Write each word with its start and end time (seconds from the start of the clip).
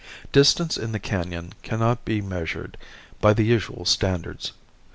Distance 0.31 0.77
in 0.77 0.93
the 0.93 0.99
canon 0.99 1.53
cannot 1.61 2.05
be 2.05 2.21
measured 2.21 2.75
by 3.21 3.33
the 3.35 3.43
usual 3.45 3.85
standards. 3.85 4.51